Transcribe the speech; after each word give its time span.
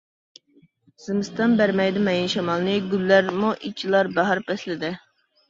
زىمىستان 1.03 1.53
بەرمەيدۇ 1.59 2.01
مەيىن 2.07 2.31
شامالنى، 2.37 2.75
گۈللەرمۇ 2.95 3.53
ئېچىلار 3.61 4.11
باھار 4.19 4.45
پەسلىدە. 4.51 4.93